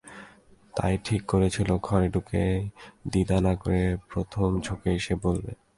[0.73, 2.55] তাই ঠিক করেছিল, ঘরে ঢুকেই
[3.07, 3.81] দ্বিধা না করে
[4.09, 5.51] প্রথম ঝোঁকেই সে বলবে।